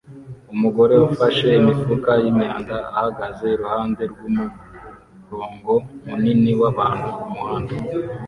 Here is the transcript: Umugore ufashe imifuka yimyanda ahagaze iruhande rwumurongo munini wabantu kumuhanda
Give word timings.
Umugore 0.53 0.93
ufashe 1.07 1.47
imifuka 1.59 2.09
yimyanda 2.23 2.75
ahagaze 2.97 3.45
iruhande 3.55 4.03
rwumurongo 4.11 5.73
munini 6.07 6.51
wabantu 6.61 7.07
kumuhanda 7.21 7.73